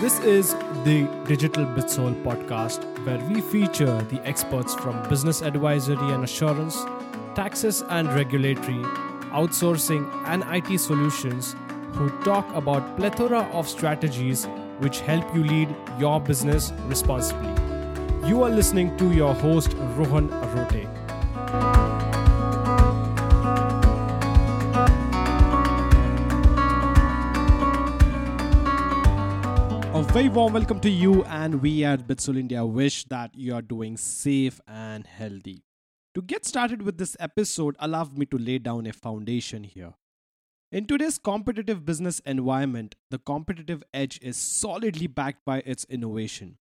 This 0.00 0.18
is 0.20 0.54
the 0.84 1.06
Digital 1.26 1.66
Bizsol 1.66 2.14
podcast, 2.22 2.82
where 3.04 3.18
we 3.28 3.42
feature 3.42 4.00
the 4.04 4.18
experts 4.26 4.74
from 4.74 5.06
business 5.10 5.42
advisory 5.42 6.12
and 6.14 6.24
assurance, 6.24 6.86
taxes 7.34 7.82
and 7.90 8.08
regulatory, 8.14 8.82
outsourcing, 9.40 10.10
and 10.24 10.42
IT 10.48 10.78
solutions 10.78 11.54
who 11.92 12.08
talk 12.24 12.50
about 12.54 12.96
plethora 12.96 13.42
of 13.52 13.68
strategies 13.68 14.46
which 14.78 15.00
help 15.00 15.34
you 15.34 15.44
lead 15.44 15.76
your 15.98 16.18
business 16.18 16.72
responsibly. 16.86 17.52
You 18.26 18.42
are 18.42 18.50
listening 18.50 18.96
to 18.96 19.12
your 19.12 19.34
host 19.34 19.74
Rohan 19.98 20.30
Arote. 20.30 20.99
Very 30.12 30.28
warm 30.28 30.54
welcome 30.54 30.80
to 30.80 30.90
you, 30.90 31.22
and 31.26 31.62
we 31.62 31.84
at 31.84 32.08
Bizsol 32.08 32.36
India 32.36 32.66
wish 32.66 33.04
that 33.04 33.32
you 33.32 33.54
are 33.54 33.62
doing 33.62 33.96
safe 33.96 34.60
and 34.66 35.06
healthy. 35.06 35.62
To 36.16 36.20
get 36.20 36.44
started 36.44 36.82
with 36.82 36.98
this 36.98 37.16
episode, 37.20 37.76
allow 37.78 38.02
me 38.16 38.26
to 38.26 38.36
lay 38.36 38.58
down 38.58 38.88
a 38.88 38.92
foundation 38.92 39.62
here. 39.62 39.94
In 40.72 40.86
today's 40.86 41.16
competitive 41.16 41.86
business 41.86 42.18
environment, 42.26 42.96
the 43.12 43.20
competitive 43.20 43.84
edge 43.94 44.18
is 44.20 44.36
solidly 44.36 45.06
backed 45.06 45.44
by 45.44 45.58
its 45.64 45.84
innovation. 45.84 46.58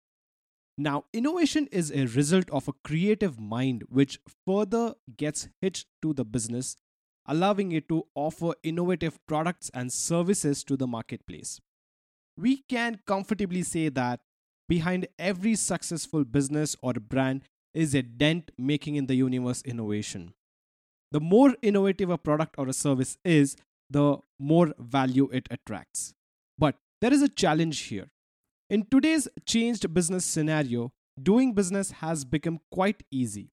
Now, 0.77 1.05
innovation 1.11 1.67
is 1.71 1.91
a 1.91 2.05
result 2.05 2.51
of 2.51 2.67
a 2.67 2.73
creative 2.83 3.39
mind 3.39 3.83
which 3.89 4.19
further 4.45 4.93
gets 5.17 5.47
hitched 5.59 5.87
to 6.03 6.13
the 6.13 6.23
business, 6.23 6.75
allowing 7.25 7.71
it 7.71 7.89
to 7.89 8.05
offer 8.13 8.53
innovative 8.61 9.17
products 9.25 9.71
and 9.73 9.91
services 9.91 10.63
to 10.65 10.77
the 10.77 10.85
marketplace 10.85 11.59
we 12.39 12.57
can 12.69 12.99
comfortably 13.05 13.63
say 13.63 13.89
that 13.89 14.21
behind 14.67 15.07
every 15.17 15.55
successful 15.55 16.23
business 16.23 16.75
or 16.81 16.93
brand 16.93 17.43
is 17.73 17.93
a 17.93 18.01
dent 18.01 18.51
making 18.57 18.95
in 18.95 19.07
the 19.07 19.15
universe 19.15 19.61
innovation. 19.63 20.33
The 21.11 21.19
more 21.19 21.55
innovative 21.61 22.09
a 22.09 22.17
product 22.17 22.55
or 22.57 22.67
a 22.67 22.73
service 22.73 23.17
is, 23.25 23.55
the 23.89 24.17
more 24.39 24.73
value 24.77 25.29
it 25.33 25.47
attracts. 25.49 26.13
But 26.57 26.75
there 27.01 27.13
is 27.13 27.21
a 27.21 27.29
challenge 27.29 27.79
here. 27.81 28.07
In 28.69 28.85
today's 28.85 29.27
changed 29.45 29.91
business 29.93 30.25
scenario, 30.25 30.91
doing 31.21 31.53
business 31.53 31.91
has 31.91 32.23
become 32.23 32.59
quite 32.71 33.03
easy. 33.11 33.49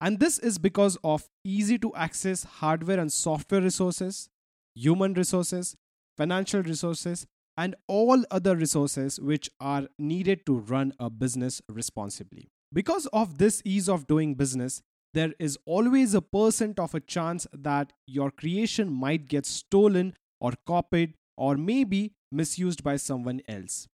And 0.00 0.18
this 0.18 0.38
is 0.38 0.58
because 0.58 0.96
of 1.04 1.28
easy 1.44 1.78
to 1.78 1.94
access 1.94 2.44
hardware 2.44 3.00
and 3.00 3.12
software 3.12 3.60
resources, 3.60 4.28
human 4.74 5.12
resources, 5.12 5.76
financial 6.16 6.62
resources, 6.62 7.26
and 7.58 7.74
all 7.88 8.24
other 8.30 8.54
resources 8.54 9.18
which 9.18 9.50
are 9.60 9.88
needed 9.98 10.46
to 10.46 10.56
run 10.56 10.92
a 11.00 11.10
business 11.10 11.60
responsibly. 11.68 12.48
Because 12.72 13.06
of 13.06 13.38
this 13.38 13.60
ease 13.64 13.88
of 13.88 14.06
doing 14.06 14.34
business, 14.34 14.80
there 15.12 15.32
is 15.40 15.58
always 15.66 16.14
a 16.14 16.22
percent 16.22 16.78
of 16.78 16.94
a 16.94 17.00
chance 17.00 17.48
that 17.52 17.92
your 18.06 18.30
creation 18.30 18.92
might 18.92 19.26
get 19.26 19.44
stolen 19.44 20.14
or 20.40 20.52
copied 20.66 21.14
or 21.36 21.56
maybe 21.56 22.12
misused 22.30 22.84
by 22.84 22.94
someone 22.94 23.40
else. 23.48 23.88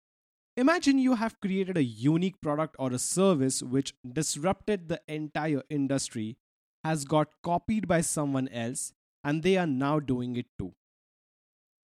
Imagine 0.58 0.98
you 0.98 1.16
have 1.16 1.40
created 1.40 1.78
a 1.78 1.84
unique 1.84 2.42
product 2.42 2.76
or 2.80 2.92
a 2.92 2.98
service 2.98 3.62
which 3.62 3.94
disrupted 4.12 4.90
the 4.90 5.02
entire 5.08 5.62
industry, 5.70 6.38
has 6.84 7.06
got 7.06 7.28
copied 7.44 7.88
by 7.88 8.02
someone 8.02 8.48
else, 8.48 8.92
and 9.24 9.44
they 9.44 9.56
are 9.56 9.68
now 9.68 10.00
doing 10.00 10.36
it 10.36 10.48
too. 10.58 10.74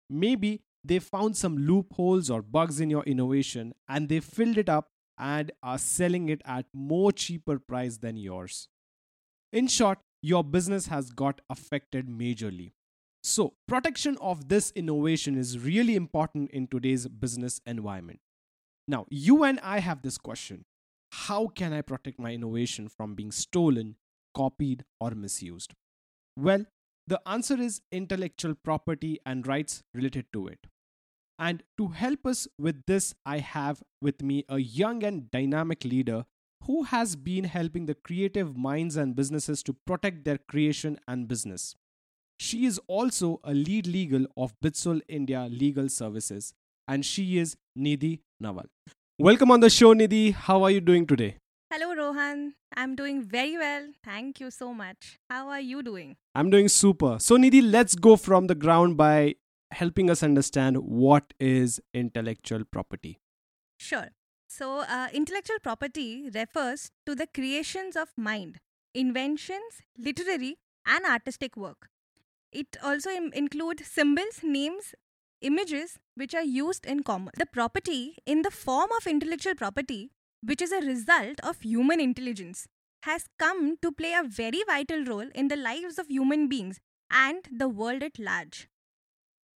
Maybe 0.08 0.60
they 0.84 0.98
found 0.98 1.36
some 1.36 1.56
loopholes 1.56 2.28
or 2.30 2.42
bugs 2.42 2.80
in 2.80 2.90
your 2.90 3.02
innovation 3.04 3.74
and 3.88 4.08
they 4.08 4.20
filled 4.20 4.58
it 4.58 4.68
up 4.68 4.88
and 5.18 5.52
are 5.62 5.78
selling 5.78 6.28
it 6.28 6.42
at 6.44 6.66
more 6.74 7.12
cheaper 7.12 7.58
price 7.58 7.96
than 7.96 8.16
yours. 8.16 8.68
In 9.52 9.68
short, 9.68 9.98
your 10.22 10.44
business 10.44 10.86
has 10.88 11.10
got 11.10 11.40
affected 11.48 12.08
majorly. 12.08 12.72
So, 13.22 13.54
protection 13.66 14.18
of 14.20 14.48
this 14.48 14.70
innovation 14.72 15.38
is 15.38 15.58
really 15.58 15.94
important 15.94 16.50
in 16.50 16.66
today's 16.66 17.06
business 17.08 17.60
environment. 17.64 18.20
Now, 18.86 19.06
you 19.08 19.44
and 19.44 19.60
I 19.60 19.78
have 19.78 20.02
this 20.02 20.18
question 20.18 20.64
How 21.12 21.46
can 21.46 21.72
I 21.72 21.80
protect 21.80 22.18
my 22.18 22.32
innovation 22.32 22.88
from 22.88 23.14
being 23.14 23.32
stolen, 23.32 23.96
copied, 24.34 24.84
or 25.00 25.12
misused? 25.12 25.72
Well, 26.36 26.66
the 27.06 27.20
answer 27.26 27.60
is 27.60 27.80
intellectual 27.92 28.54
property 28.54 29.20
and 29.24 29.46
rights 29.46 29.82
related 29.94 30.26
to 30.32 30.48
it. 30.48 30.66
And 31.38 31.62
to 31.78 31.88
help 31.88 32.26
us 32.26 32.46
with 32.58 32.86
this, 32.86 33.14
I 33.26 33.38
have 33.38 33.82
with 34.00 34.22
me 34.22 34.44
a 34.48 34.58
young 34.58 35.02
and 35.02 35.30
dynamic 35.30 35.84
leader 35.84 36.26
who 36.66 36.84
has 36.84 37.16
been 37.16 37.44
helping 37.44 37.86
the 37.86 37.94
creative 37.94 38.56
minds 38.56 38.96
and 38.96 39.16
businesses 39.16 39.62
to 39.64 39.72
protect 39.86 40.24
their 40.24 40.38
creation 40.38 40.98
and 41.08 41.28
business. 41.28 41.74
She 42.38 42.66
is 42.66 42.80
also 42.86 43.40
a 43.44 43.52
lead 43.52 43.86
legal 43.86 44.26
of 44.36 44.54
Bizsol 44.60 45.00
India 45.08 45.46
Legal 45.50 45.88
Services, 45.88 46.54
and 46.88 47.04
she 47.04 47.38
is 47.38 47.56
Nidhi 47.78 48.20
Nawal. 48.42 48.66
Welcome 49.18 49.50
on 49.50 49.60
the 49.60 49.70
show, 49.70 49.94
Nidhi. 49.94 50.32
How 50.32 50.62
are 50.62 50.70
you 50.70 50.80
doing 50.80 51.06
today? 51.06 51.36
Hello, 51.72 51.94
Rohan. 51.94 52.54
I'm 52.76 52.96
doing 52.96 53.22
very 53.22 53.56
well. 53.56 53.88
Thank 54.04 54.40
you 54.40 54.50
so 54.50 54.72
much. 54.72 55.18
How 55.30 55.48
are 55.48 55.60
you 55.60 55.82
doing? 55.82 56.16
I'm 56.34 56.50
doing 56.50 56.68
super. 56.68 57.18
So, 57.18 57.36
Nidhi, 57.36 57.62
let's 57.62 57.94
go 57.94 58.16
from 58.16 58.46
the 58.46 58.54
ground 58.54 58.96
by 58.96 59.34
helping 59.74 60.10
us 60.10 60.22
understand 60.22 60.76
what 60.78 61.34
is 61.38 61.80
intellectual 61.92 62.64
property. 62.64 63.20
Sure. 63.78 64.10
So, 64.48 64.80
uh, 64.80 65.08
intellectual 65.12 65.58
property 65.62 66.30
refers 66.34 66.90
to 67.06 67.14
the 67.14 67.26
creations 67.26 67.96
of 67.96 68.12
mind, 68.16 68.60
inventions, 68.94 69.80
literary, 69.98 70.58
and 70.86 71.04
artistic 71.04 71.56
work. 71.56 71.88
It 72.52 72.76
also 72.82 73.10
Im- 73.10 73.32
includes 73.32 73.86
symbols, 73.86 74.40
names, 74.42 74.94
images 75.40 75.98
which 76.14 76.34
are 76.34 76.44
used 76.44 76.86
in 76.86 77.02
commerce. 77.02 77.34
The 77.36 77.46
property 77.46 78.18
in 78.26 78.42
the 78.42 78.50
form 78.50 78.90
of 78.96 79.08
intellectual 79.08 79.56
property, 79.56 80.12
which 80.42 80.62
is 80.62 80.72
a 80.72 80.86
result 80.86 81.40
of 81.42 81.62
human 81.62 82.00
intelligence, 82.00 82.66
has 83.02 83.26
come 83.38 83.76
to 83.82 83.90
play 83.92 84.12
a 84.14 84.22
very 84.22 84.62
vital 84.66 85.04
role 85.04 85.28
in 85.34 85.48
the 85.48 85.56
lives 85.56 85.98
of 85.98 86.06
human 86.08 86.48
beings 86.48 86.78
and 87.10 87.48
the 87.50 87.68
world 87.68 88.02
at 88.02 88.18
large. 88.18 88.68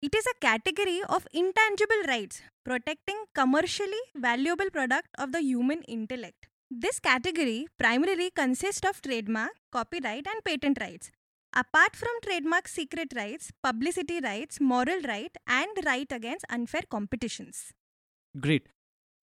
It 0.01 0.13
is 0.13 0.25
a 0.28 0.39
category 0.39 1.01
of 1.09 1.28
intangible 1.33 2.03
rights 2.07 2.41
protecting 2.63 3.23
commercially 3.33 4.03
valuable 4.16 4.69
product 4.69 5.07
of 5.17 5.31
the 5.31 5.41
human 5.41 5.81
intellect. 5.83 6.47
This 6.69 7.00
category 7.00 7.67
primarily 7.78 8.29
consists 8.29 8.88
of 8.88 9.01
trademark, 9.01 9.51
copyright 9.72 10.28
and 10.28 10.44
patent 10.44 10.79
rights. 10.81 11.11
Apart 11.53 11.95
from 11.95 12.09
trademark 12.23 12.67
secret 12.67 13.13
rights, 13.16 13.51
publicity 13.63 14.19
rights, 14.19 14.59
moral 14.59 15.00
right 15.07 15.35
and 15.47 15.69
right 15.85 16.11
against 16.11 16.45
unfair 16.50 16.81
competitions. 16.89 17.72
Great. 18.39 18.67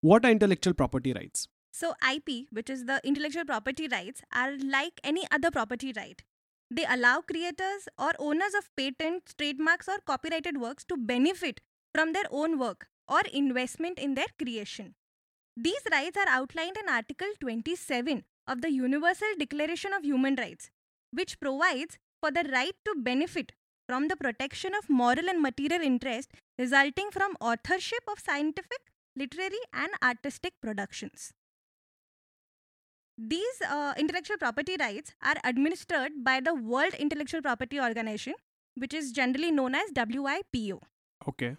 What 0.00 0.24
are 0.24 0.30
intellectual 0.30 0.74
property 0.74 1.12
rights? 1.12 1.48
So 1.72 1.94
IP, 2.08 2.46
which 2.50 2.70
is 2.70 2.84
the 2.84 3.00
intellectual 3.04 3.44
property 3.44 3.88
rights, 3.88 4.22
are 4.32 4.56
like 4.56 5.00
any 5.02 5.26
other 5.32 5.50
property 5.50 5.92
right. 5.96 6.22
They 6.70 6.84
allow 6.88 7.20
creators 7.20 7.88
or 7.98 8.12
owners 8.18 8.54
of 8.54 8.74
patents, 8.76 9.34
trademarks, 9.34 9.88
or 9.88 9.98
copyrighted 10.06 10.60
works 10.60 10.84
to 10.84 10.96
benefit 10.96 11.60
from 11.94 12.12
their 12.12 12.24
own 12.30 12.58
work 12.58 12.86
or 13.08 13.22
investment 13.32 13.98
in 13.98 14.14
their 14.14 14.28
creation. 14.38 14.94
These 15.56 15.82
rights 15.90 16.16
are 16.16 16.28
outlined 16.28 16.76
in 16.76 16.88
Article 16.88 17.28
27 17.40 18.24
of 18.46 18.62
the 18.62 18.70
Universal 18.70 19.34
Declaration 19.38 19.92
of 19.92 20.04
Human 20.04 20.36
Rights, 20.36 20.70
which 21.10 21.40
provides 21.40 21.98
for 22.20 22.30
the 22.30 22.48
right 22.52 22.76
to 22.84 22.94
benefit 22.96 23.52
from 23.88 24.06
the 24.06 24.16
protection 24.16 24.72
of 24.74 24.88
moral 24.88 25.28
and 25.28 25.42
material 25.42 25.82
interest 25.82 26.30
resulting 26.56 27.10
from 27.10 27.36
authorship 27.40 28.04
of 28.08 28.20
scientific, 28.20 28.92
literary, 29.16 29.58
and 29.72 29.90
artistic 30.02 30.54
productions. 30.60 31.32
These 33.22 33.60
uh, 33.68 33.92
intellectual 33.98 34.38
property 34.38 34.76
rights 34.80 35.14
are 35.22 35.34
administered 35.44 36.24
by 36.24 36.40
the 36.40 36.54
World 36.54 36.94
Intellectual 36.94 37.42
Property 37.42 37.78
Organization, 37.78 38.32
which 38.76 38.94
is 38.94 39.12
generally 39.12 39.50
known 39.50 39.74
as 39.74 39.90
WIPO. 39.92 40.80
Okay. 41.28 41.56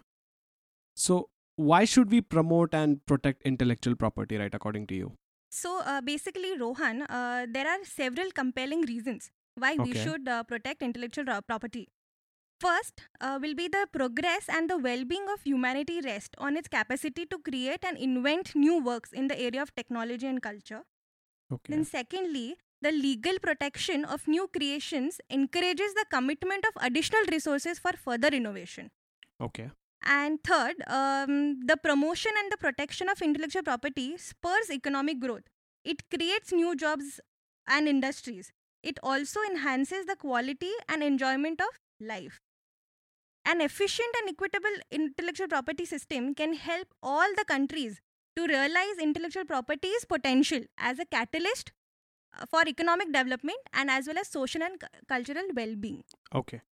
So, 0.96 1.28
why 1.54 1.84
should 1.84 2.10
we 2.10 2.20
promote 2.20 2.74
and 2.74 3.06
protect 3.06 3.42
intellectual 3.44 3.94
property 3.94 4.38
right 4.38 4.52
according 4.52 4.88
to 4.88 4.96
you? 4.96 5.12
So, 5.50 5.82
uh, 5.84 6.00
basically, 6.00 6.58
Rohan, 6.58 7.02
uh, 7.02 7.46
there 7.48 7.68
are 7.68 7.84
several 7.84 8.32
compelling 8.32 8.80
reasons 8.82 9.30
why 9.54 9.76
we 9.76 9.94
should 9.94 10.26
uh, 10.28 10.42
protect 10.42 10.82
intellectual 10.82 11.26
property. 11.46 11.86
First, 12.58 13.02
uh, 13.20 13.38
will 13.40 13.54
be 13.54 13.68
the 13.68 13.86
progress 13.92 14.48
and 14.48 14.68
the 14.68 14.78
well 14.78 15.04
being 15.04 15.26
of 15.32 15.42
humanity 15.42 16.00
rest 16.00 16.34
on 16.38 16.56
its 16.56 16.66
capacity 16.66 17.24
to 17.26 17.38
create 17.38 17.84
and 17.84 17.96
invent 17.98 18.56
new 18.56 18.82
works 18.82 19.12
in 19.12 19.28
the 19.28 19.38
area 19.40 19.62
of 19.62 19.72
technology 19.76 20.26
and 20.26 20.42
culture. 20.42 20.82
Okay. 21.52 21.74
Then, 21.74 21.84
secondly, 21.84 22.56
the 22.80 22.90
legal 22.92 23.38
protection 23.38 24.04
of 24.04 24.26
new 24.26 24.48
creations 24.48 25.20
encourages 25.30 25.94
the 25.94 26.04
commitment 26.10 26.64
of 26.64 26.82
additional 26.82 27.22
resources 27.30 27.78
for 27.78 27.92
further 27.92 28.28
innovation. 28.28 28.90
Okay. 29.40 29.70
And 30.04 30.42
third, 30.42 30.76
um, 30.88 31.60
the 31.64 31.76
promotion 31.76 32.32
and 32.36 32.50
the 32.50 32.56
protection 32.56 33.08
of 33.08 33.22
intellectual 33.22 33.62
property 33.62 34.16
spurs 34.16 34.70
economic 34.70 35.20
growth. 35.20 35.44
It 35.84 36.02
creates 36.10 36.52
new 36.52 36.74
jobs 36.74 37.20
and 37.68 37.86
industries. 37.86 38.52
It 38.82 38.98
also 39.02 39.40
enhances 39.42 40.06
the 40.06 40.16
quality 40.16 40.72
and 40.88 41.04
enjoyment 41.04 41.60
of 41.60 41.78
life. 42.00 42.40
An 43.44 43.60
efficient 43.60 44.08
and 44.20 44.30
equitable 44.30 44.76
intellectual 44.90 45.48
property 45.48 45.84
system 45.84 46.34
can 46.34 46.54
help 46.54 46.88
all 47.02 47.28
the 47.36 47.44
countries 47.44 48.00
to 48.36 48.46
realize 48.46 48.98
intellectual 49.00 49.44
property's 49.44 50.04
potential 50.04 50.60
as 50.78 50.98
a 50.98 51.04
catalyst 51.06 51.72
uh, 52.38 52.46
for 52.50 52.62
economic 52.66 53.12
development 53.12 53.58
and 53.72 53.90
as 53.90 54.06
well 54.06 54.18
as 54.18 54.28
social 54.28 54.62
and 54.62 54.80
cu- 54.80 54.88
cultural 55.08 55.44
well-being 55.56 56.02
Okay. 56.34 56.62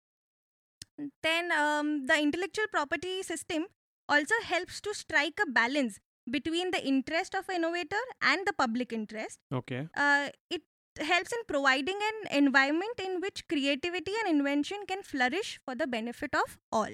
then 1.22 1.50
um, 1.52 2.06
the 2.06 2.18
intellectual 2.20 2.66
property 2.72 3.22
system 3.22 3.66
also 4.08 4.34
helps 4.44 4.80
to 4.80 4.94
strike 4.94 5.38
a 5.42 5.50
balance 5.50 5.98
between 6.30 6.70
the 6.70 6.84
interest 6.86 7.34
of 7.34 7.48
an 7.48 7.56
innovator 7.56 8.02
and 8.22 8.46
the 8.46 8.52
public 8.52 8.92
interest 8.92 9.38
Okay. 9.52 9.88
uh, 9.96 10.28
it 10.50 10.62
helps 11.00 11.32
in 11.32 11.38
providing 11.48 11.98
an 12.10 12.36
environment 12.44 13.00
in 13.02 13.20
which 13.20 13.46
creativity 13.48 14.12
and 14.24 14.36
invention 14.38 14.78
can 14.88 15.02
flourish 15.02 15.58
for 15.64 15.74
the 15.74 15.86
benefit 15.86 16.34
of 16.34 16.58
all 16.72 16.90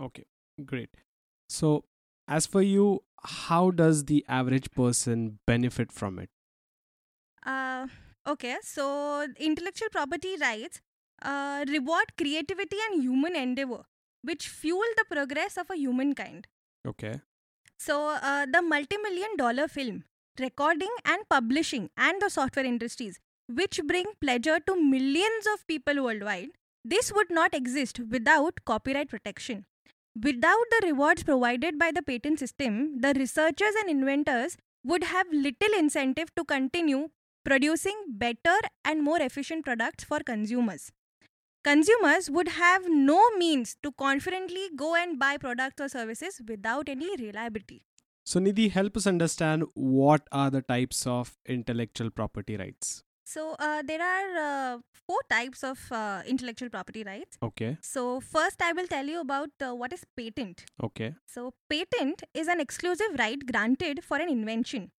Okay. 0.00 0.24
Great. 0.64 0.90
So, 1.48 1.84
as 2.28 2.46
for 2.46 2.62
you, 2.62 3.02
how 3.24 3.70
does 3.70 4.04
the 4.04 4.24
average 4.28 4.70
person 4.72 5.38
benefit 5.46 5.92
from 5.92 6.18
it? 6.18 6.30
Uh, 7.44 7.86
okay, 8.26 8.56
so 8.62 9.26
intellectual 9.38 9.88
property 9.90 10.36
rights 10.40 10.80
uh, 11.22 11.64
reward 11.68 12.16
creativity 12.16 12.76
and 12.90 13.02
human 13.02 13.36
endeavor, 13.36 13.84
which 14.22 14.48
fuel 14.48 14.84
the 14.96 15.04
progress 15.10 15.56
of 15.56 15.70
a 15.70 15.76
humankind. 15.76 16.46
Okay. 16.86 17.20
So, 17.78 18.08
uh, 18.22 18.46
the 18.46 18.62
multi 18.62 18.96
million 18.98 19.36
dollar 19.36 19.66
film, 19.68 20.04
recording 20.38 20.90
and 21.04 21.28
publishing, 21.28 21.90
and 21.96 22.20
the 22.20 22.30
software 22.30 22.64
industries, 22.64 23.18
which 23.48 23.80
bring 23.86 24.06
pleasure 24.20 24.60
to 24.60 24.80
millions 24.80 25.46
of 25.52 25.66
people 25.66 26.02
worldwide, 26.02 26.50
this 26.84 27.12
would 27.12 27.30
not 27.30 27.54
exist 27.54 28.00
without 28.10 28.60
copyright 28.64 29.08
protection. 29.08 29.66
Without 30.20 30.66
the 30.70 30.86
rewards 30.88 31.22
provided 31.22 31.78
by 31.78 31.90
the 31.90 32.02
patent 32.02 32.38
system, 32.38 33.00
the 33.00 33.14
researchers 33.14 33.74
and 33.80 33.88
inventors 33.88 34.58
would 34.84 35.04
have 35.04 35.26
little 35.32 35.72
incentive 35.78 36.34
to 36.34 36.44
continue 36.44 37.08
producing 37.44 37.96
better 38.08 38.56
and 38.84 39.02
more 39.02 39.20
efficient 39.20 39.64
products 39.64 40.04
for 40.04 40.20
consumers. 40.20 40.92
Consumers 41.64 42.28
would 42.28 42.48
have 42.48 42.82
no 42.88 43.30
means 43.38 43.76
to 43.82 43.92
confidently 43.92 44.68
go 44.76 44.94
and 44.94 45.18
buy 45.18 45.38
products 45.38 45.80
or 45.80 45.88
services 45.88 46.40
without 46.46 46.88
any 46.88 47.16
reliability. 47.16 47.82
So, 48.24 48.38
Nidhi, 48.38 48.70
help 48.70 48.96
us 48.96 49.06
understand 49.06 49.64
what 49.74 50.26
are 50.30 50.50
the 50.50 50.62
types 50.62 51.06
of 51.06 51.38
intellectual 51.46 52.10
property 52.10 52.56
rights. 52.56 53.02
So, 53.32 53.56
uh, 53.58 53.82
there 53.82 54.02
are 54.02 54.30
uh, 54.46 54.78
four 55.06 55.20
types 55.30 55.64
of 55.64 55.78
uh, 55.90 56.22
intellectual 56.26 56.68
property 56.68 57.02
rights. 57.02 57.38
Okay. 57.42 57.78
So, 57.80 58.20
first, 58.20 58.60
I 58.60 58.72
will 58.72 58.86
tell 58.86 59.06
you 59.06 59.20
about 59.20 59.48
uh, 59.66 59.74
what 59.74 59.94
is 59.94 60.04
patent. 60.14 60.66
Okay. 60.82 61.14
So, 61.26 61.54
patent 61.70 62.24
is 62.34 62.46
an 62.46 62.60
exclusive 62.60 63.14
right 63.18 63.46
granted 63.50 64.04
for 64.04 64.18
an 64.18 64.28
invention. 64.28 64.90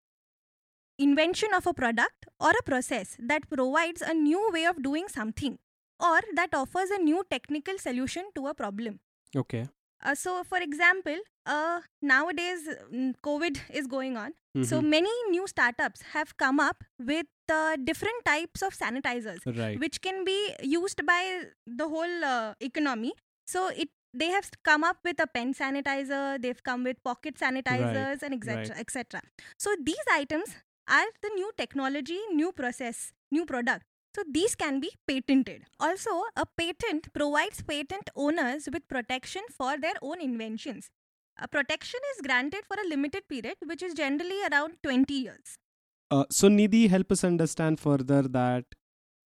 Invention 0.98 1.54
of 1.54 1.68
a 1.68 1.74
product 1.74 2.26
or 2.40 2.50
a 2.50 2.62
process 2.64 3.16
that 3.20 3.48
provides 3.48 4.02
a 4.02 4.14
new 4.14 4.50
way 4.52 4.64
of 4.64 4.82
doing 4.82 5.06
something 5.06 5.58
or 6.00 6.20
that 6.34 6.54
offers 6.54 6.90
a 6.90 6.98
new 6.98 7.22
technical 7.30 7.78
solution 7.78 8.24
to 8.34 8.48
a 8.48 8.54
problem. 8.54 8.98
Okay. 9.36 9.68
Uh, 10.04 10.14
so, 10.14 10.44
for 10.44 10.58
example, 10.58 11.16
uh, 11.46 11.80
nowadays 12.02 12.68
mm, 12.92 13.14
COVID 13.24 13.58
is 13.80 13.86
going 13.86 14.16
on. 14.16 14.32
So, 14.62 14.80
Mhm. 14.80 14.88
many 14.90 15.12
new 15.30 15.46
startups 15.48 16.02
have 16.12 16.36
come 16.36 16.60
up 16.60 16.84
with 16.98 17.26
uh, 17.54 17.76
different 17.88 18.24
types 18.24 18.62
of 18.62 18.76
sanitizers 18.82 19.40
right. 19.58 19.78
which 19.80 20.00
can 20.00 20.24
be 20.24 20.36
used 20.62 21.04
by 21.04 21.22
the 21.66 21.88
whole 21.88 22.24
uh, 22.24 22.54
economy. 22.60 23.12
So 23.46 23.68
it 23.68 23.88
they 24.22 24.28
have 24.28 24.48
come 24.62 24.84
up 24.84 24.98
with 25.04 25.18
a 25.20 25.26
pen 25.26 25.54
sanitizer, 25.54 26.40
they've 26.40 26.62
come 26.62 26.84
with 26.84 27.02
pocket 27.02 27.34
sanitizers, 27.36 28.22
and 28.22 28.32
etc. 28.34 28.56
right. 28.56 28.70
etc. 28.84 29.20
So 29.58 29.74
these 29.82 30.06
items 30.12 30.54
are 30.88 31.06
the 31.20 31.30
new 31.34 31.50
technology, 31.56 32.20
new 32.32 32.52
process, 32.52 33.12
new 33.32 33.44
product. 33.44 33.84
So 34.14 34.22
these 34.30 34.54
can 34.54 34.78
be 34.78 34.90
patented. 35.08 35.64
Also, 35.80 36.10
a 36.36 36.46
patent 36.46 37.12
provides 37.12 37.62
patent 37.62 38.10
owners 38.14 38.68
with 38.72 38.86
protection 38.86 39.42
for 39.50 39.76
their 39.76 39.94
own 40.02 40.20
inventions. 40.20 40.88
A 41.36 41.48
protection 41.48 41.98
is 42.14 42.22
granted 42.22 42.64
for 42.64 42.76
a 42.80 42.88
limited 42.88 43.26
period, 43.28 43.56
which 43.66 43.82
is 43.82 43.92
generally 43.92 44.38
around 44.50 44.76
20 44.84 45.12
years. 45.12 45.58
Uh, 46.12 46.24
so, 46.30 46.48
Nidhi, 46.48 46.88
help 46.88 47.10
us 47.10 47.24
understand 47.24 47.80
further 47.80 48.22
that 48.22 48.64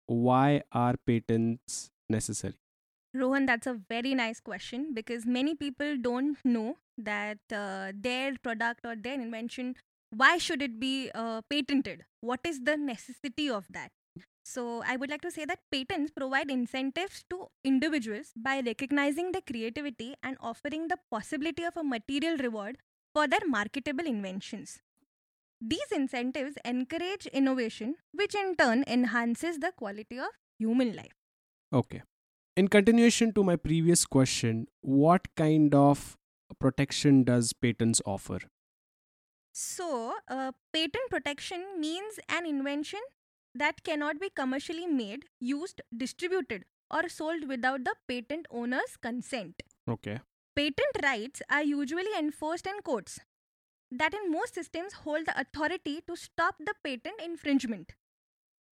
why 0.06 0.62
are 0.73 0.94
patents 1.06 1.91
necessary? 2.08 2.55
Rohan, 3.12 3.44
that's 3.44 3.67
a 3.67 3.75
very 3.75 4.14
nice 4.14 4.41
question 4.41 4.94
because 4.94 5.26
many 5.26 5.55
people 5.55 5.99
don't 6.00 6.38
know 6.44 6.76
that 6.96 7.38
uh, 7.52 7.93
their 7.94 8.37
product 8.43 8.81
or 8.84 8.96
their 8.96 9.14
invention, 9.14 9.76
why 10.11 10.38
should 10.38 10.62
it 10.62 10.81
be 10.81 11.11
uh, 11.14 11.43
patented? 11.50 12.05
What 12.20 12.41
is 12.44 12.61
the 12.64 12.79
necessity 12.79 13.50
of 13.50 13.67
that? 13.70 13.91
So, 14.50 14.83
I 14.83 14.97
would 14.97 15.11
like 15.11 15.21
to 15.23 15.31
say 15.31 15.45
that 15.45 15.61
patents 15.71 16.11
provide 16.11 16.50
incentives 16.50 17.23
to 17.29 17.49
individuals 17.65 18.33
by 18.35 18.62
recognizing 18.65 19.33
their 19.33 19.43
creativity 19.43 20.15
and 20.23 20.39
offering 20.41 20.89
the 20.89 20.97
possibility 21.11 21.65
of 21.65 21.77
a 21.77 21.85
material 21.85 22.39
reward 22.39 22.79
for 23.12 23.29
their 23.29 23.47
marketable 23.47 24.06
inventions. 24.06 24.81
These 25.61 25.93
incentives 25.93 26.56
encourage 26.65 27.27
innovation, 27.27 27.97
which 28.12 28.35
in 28.35 28.56
turn 28.56 28.85
enhances 28.87 29.59
the 29.59 29.73
quality 29.73 30.19
of 30.19 30.31
human 30.59 30.97
life. 30.97 31.12
Okay. 31.71 32.03
In 32.56 32.69
continuation 32.69 33.35
to 33.35 33.44
my 33.44 33.56
previous 33.56 34.06
question, 34.06 34.67
what 34.81 35.29
kind 35.37 35.75
of 35.75 36.17
protection 36.59 37.23
does 37.25 37.53
patents 37.53 38.01
offer? 38.06 38.39
So, 39.53 40.15
uh, 40.29 40.53
patent 40.73 41.11
protection 41.11 41.67
means 41.79 42.19
an 42.31 42.47
invention 42.47 43.01
that 43.55 43.83
cannot 43.85 44.21
be 44.21 44.31
commercially 44.31 44.87
made, 44.87 45.25
used, 45.41 45.81
distributed, 45.97 46.65
or 46.91 47.09
sold 47.09 47.49
without 47.49 47.85
the 47.85 47.95
patent 48.06 48.47
owner's 48.50 48.97
consent. 49.00 49.62
Okay. 49.89 50.21
Patent 50.56 51.03
rights 51.03 51.43
are 51.50 51.62
usually 51.62 52.12
enforced 52.19 52.67
in 52.67 52.81
courts 52.83 53.21
that, 53.91 54.15
in 54.15 54.31
most 54.31 54.55
systems, 54.55 54.93
hold 54.93 55.27
the 55.27 55.41
authority 55.41 56.03
to 56.06 56.17
stop 56.17 56.56
the 56.58 56.75
patent 56.84 57.20
infringement. 57.25 57.93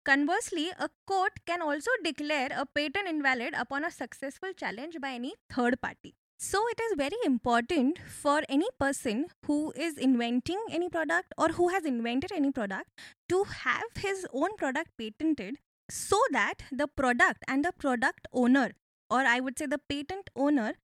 Conversely, 0.04 0.70
a 0.78 0.88
court 1.06 1.32
can 1.46 1.62
also 1.62 1.90
declare 2.04 2.50
a 2.54 2.66
patent 2.66 3.08
invalid 3.08 3.54
upon 3.54 3.84
a 3.84 3.90
successful 3.90 4.52
challenge 4.52 4.96
by 5.00 5.12
any 5.12 5.34
third 5.50 5.80
party. 5.80 6.14
So, 6.38 6.62
it 6.68 6.78
is 6.80 6.94
very 6.96 7.16
important 7.24 7.98
for 7.98 8.42
any 8.48 8.68
person 8.78 9.26
who 9.46 9.72
is 9.74 9.96
inventing 9.96 10.62
any 10.70 10.88
product 10.90 11.32
or 11.38 11.48
who 11.48 11.68
has 11.68 11.84
invented 11.84 12.30
any 12.30 12.52
product 12.52 12.90
to 13.30 13.44
have 13.44 13.84
his 13.98 14.26
own 14.32 14.54
product 14.56 14.90
patented 14.98 15.56
so 15.90 16.20
that 16.32 16.64
the 16.70 16.88
product 16.88 17.42
and 17.48 17.64
the 17.64 17.72
product 17.72 18.28
owner, 18.32 18.72
or 19.10 19.20
I 19.20 19.40
would 19.40 19.58
say 19.58 19.66
the 19.66 19.80
patent 19.88 20.28
owner, 20.36 20.74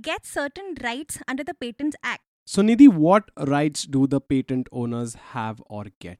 gets 0.00 0.30
certain 0.30 0.74
rights 0.82 1.18
under 1.28 1.44
the 1.44 1.54
Patents 1.54 1.96
Act. 2.02 2.22
So, 2.46 2.62
Nidhi, 2.62 2.88
what 2.88 3.30
rights 3.36 3.84
do 3.84 4.06
the 4.08 4.20
patent 4.20 4.68
owners 4.72 5.14
have 5.32 5.62
or 5.66 5.84
get? 6.00 6.18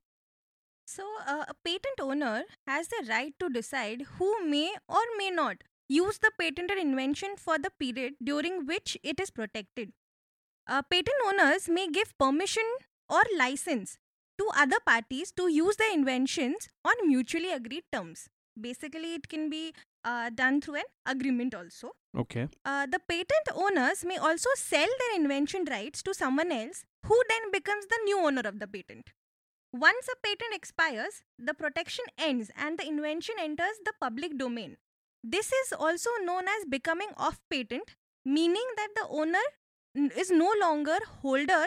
So, 0.86 1.04
uh, 1.26 1.44
a 1.48 1.54
patent 1.64 2.00
owner 2.00 2.44
has 2.66 2.88
the 2.88 3.06
right 3.08 3.32
to 3.40 3.48
decide 3.48 4.02
who 4.18 4.44
may 4.48 4.74
or 4.88 5.02
may 5.18 5.30
not 5.30 5.62
use 5.90 6.18
the 6.18 6.30
patented 6.38 6.78
invention 6.78 7.30
for 7.36 7.58
the 7.58 7.70
period 7.78 8.14
during 8.22 8.64
which 8.64 8.96
it 9.02 9.18
is 9.18 9.30
protected. 9.30 9.92
Uh, 10.68 10.82
patent 10.82 11.16
owners 11.26 11.68
may 11.68 11.88
give 11.88 12.16
permission 12.16 12.62
or 13.08 13.22
license 13.36 13.98
to 14.38 14.48
other 14.56 14.78
parties 14.86 15.32
to 15.32 15.48
use 15.48 15.76
their 15.76 15.92
inventions 15.92 16.68
on 16.84 16.94
mutually 17.06 17.52
agreed 17.52 17.82
terms. 17.92 18.28
Basically, 18.60 19.14
it 19.14 19.28
can 19.28 19.50
be 19.50 19.74
uh, 20.04 20.30
done 20.30 20.60
through 20.60 20.76
an 20.76 20.90
agreement 21.06 21.54
also. 21.54 21.90
Okay. 22.16 22.46
Uh, 22.64 22.86
the 22.86 23.00
patent 23.08 23.48
owners 23.54 24.04
may 24.04 24.16
also 24.16 24.48
sell 24.56 24.88
their 25.00 25.20
invention 25.20 25.64
rights 25.68 26.02
to 26.04 26.14
someone 26.14 26.52
else 26.52 26.84
who 27.06 27.20
then 27.28 27.50
becomes 27.50 27.86
the 27.86 27.98
new 28.04 28.18
owner 28.20 28.42
of 28.44 28.60
the 28.60 28.68
patent. 28.68 29.10
Once 29.72 30.08
a 30.12 30.16
patent 30.24 30.54
expires, 30.54 31.22
the 31.38 31.54
protection 31.54 32.04
ends 32.18 32.50
and 32.56 32.78
the 32.78 32.86
invention 32.86 33.34
enters 33.40 33.78
the 33.84 33.92
public 34.00 34.38
domain. 34.38 34.76
This 35.22 35.52
is 35.52 35.72
also 35.72 36.10
known 36.22 36.48
as 36.48 36.64
becoming 36.64 37.10
off 37.16 37.40
patent, 37.50 37.96
meaning 38.24 38.66
that 38.76 38.88
the 38.94 39.06
owner 39.08 39.46
is 40.16 40.30
no 40.30 40.52
longer 40.60 40.98
holder 41.22 41.66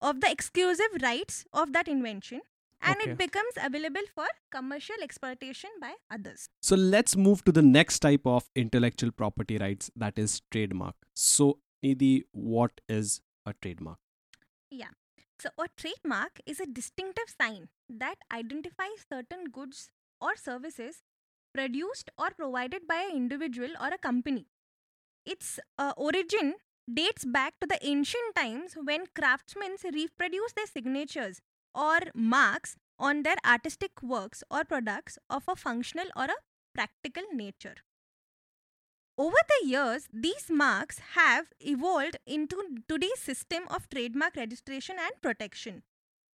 of 0.00 0.20
the 0.20 0.30
exclusive 0.30 1.00
rights 1.02 1.44
of 1.52 1.72
that 1.72 1.88
invention 1.88 2.40
and 2.82 2.96
Okay. 3.00 3.10
it 3.10 3.18
becomes 3.18 3.54
available 3.62 4.06
for 4.14 4.26
commercial 4.50 4.96
exploitation 5.02 5.70
by 5.80 5.94
others. 6.10 6.48
So, 6.62 6.76
let's 6.76 7.16
move 7.16 7.44
to 7.44 7.52
the 7.52 7.62
next 7.62 7.98
type 8.00 8.26
of 8.26 8.48
intellectual 8.54 9.10
property 9.12 9.58
rights 9.58 9.90
that 9.96 10.18
is 10.18 10.40
trademark. 10.50 10.96
So, 11.14 11.58
Nidhi, 11.84 12.24
what 12.32 12.80
is 12.88 13.20
a 13.46 13.54
trademark? 13.60 13.98
Yeah. 14.70 14.92
So, 15.38 15.50
a 15.58 15.68
trademark 15.76 16.40
is 16.46 16.60
a 16.60 16.66
distinctive 16.66 17.34
sign 17.40 17.68
that 17.88 18.16
identifies 18.32 19.06
certain 19.08 19.44
goods 19.52 19.90
or 20.20 20.36
services 20.36 21.02
produced 21.54 22.10
or 22.18 22.30
provided 22.30 22.86
by 22.86 23.08
an 23.10 23.16
individual 23.16 23.70
or 23.80 23.88
a 23.88 23.98
company. 23.98 24.46
Its 25.24 25.60
uh, 25.78 25.92
origin 25.96 26.54
dates 26.92 27.24
back 27.24 27.54
to 27.60 27.66
the 27.66 27.78
ancient 27.82 28.34
times 28.34 28.74
when 28.82 29.04
craftsmen 29.14 29.76
reproduced 29.92 30.56
their 30.56 30.66
signatures 30.66 31.40
or 31.74 32.00
marks 32.14 32.76
on 32.98 33.22
their 33.22 33.36
artistic 33.46 34.02
works 34.02 34.42
or 34.50 34.64
products 34.64 35.18
of 35.28 35.44
a 35.48 35.56
functional 35.56 36.06
or 36.16 36.24
a 36.24 36.42
practical 36.74 37.22
nature. 37.32 37.76
Over 39.16 39.36
the 39.48 39.68
years, 39.68 40.08
these 40.12 40.46
marks 40.48 40.98
have 41.14 41.52
evolved 41.60 42.16
into 42.26 42.82
today's 42.88 43.18
system 43.18 43.64
of 43.68 43.88
trademark 43.90 44.36
registration 44.36 44.96
and 44.98 45.12
protection. 45.20 45.82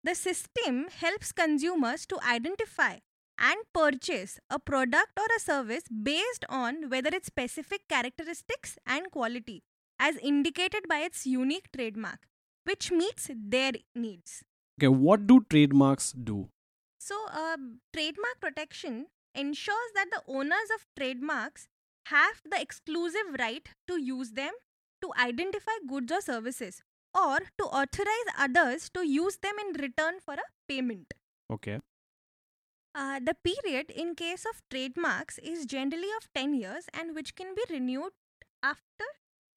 The 0.03 0.13
system 0.13 0.87
helps 0.89 1.31
consumers 1.31 2.05
to 2.07 2.19
identify 2.21 2.99
and 3.37 3.57
purchase 3.73 4.39
a 4.49 4.59
product 4.59 5.17
or 5.17 5.27
a 5.35 5.39
service 5.39 5.83
based 5.89 6.45
on 6.49 6.89
whether 6.89 7.09
its 7.09 7.27
specific 7.27 7.87
characteristics 7.89 8.77
and 8.85 9.11
quality, 9.11 9.63
as 9.99 10.17
indicated 10.17 10.83
by 10.87 10.99
its 10.99 11.25
unique 11.25 11.67
trademark, 11.75 12.27
which 12.63 12.91
meets 12.91 13.29
their 13.33 13.73
needs. 13.93 14.43
Okay, 14.79 14.87
what 14.87 15.27
do 15.27 15.45
trademarks 15.49 16.11
do? 16.11 16.49
So, 16.99 17.15
uh, 17.31 17.57
trademark 17.93 18.39
protection 18.41 19.07
ensures 19.33 19.91
that 19.93 20.07
the 20.11 20.21
owners 20.27 20.69
of 20.73 20.85
trademarks 20.97 21.67
have 22.07 22.41
the 22.49 22.59
exclusive 22.59 23.35
right 23.39 23.67
to 23.87 23.99
use 23.99 24.31
them 24.31 24.53
to 25.01 25.11
identify 25.19 25.71
goods 25.87 26.11
or 26.11 26.21
services 26.21 26.81
or 27.13 27.39
to 27.57 27.65
authorize 27.65 28.29
others 28.37 28.89
to 28.93 29.07
use 29.07 29.37
them 29.37 29.53
in 29.65 29.81
return 29.81 30.19
for 30.19 30.33
a 30.33 30.47
payment. 30.67 31.13
Okay. 31.51 31.79
Uh, 32.95 33.19
the 33.19 33.35
period 33.43 33.89
in 33.89 34.15
case 34.15 34.45
of 34.45 34.61
trademarks 34.69 35.37
is 35.39 35.65
generally 35.65 36.07
of 36.17 36.29
10 36.33 36.53
years 36.53 36.85
and 36.93 37.13
which 37.13 37.35
can 37.35 37.53
be 37.53 37.63
renewed 37.69 38.13
after 38.63 39.05